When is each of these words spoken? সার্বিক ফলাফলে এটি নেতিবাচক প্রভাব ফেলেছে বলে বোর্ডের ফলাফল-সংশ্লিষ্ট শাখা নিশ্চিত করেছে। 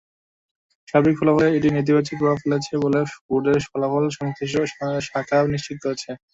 সার্বিক 0.87 1.15
ফলাফলে 1.19 1.47
এটি 1.57 1.69
নেতিবাচক 1.71 2.15
প্রভাব 2.19 2.37
ফেলেছে 2.43 2.73
বলে 2.83 2.99
বোর্ডের 3.25 3.59
ফলাফল-সংশ্লিষ্ট 3.67 4.55
শাখা 5.07 5.37
নিশ্চিত 5.53 5.77
করেছে। 5.83 6.09